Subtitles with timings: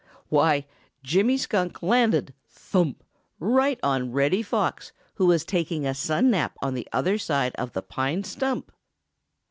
[0.29, 0.65] Why,
[1.03, 3.03] Jimmy Skunk landed thump!
[3.39, 7.73] right on Reddy Fox, who was taking a sun nap on the other side of
[7.73, 8.71] the pine stump!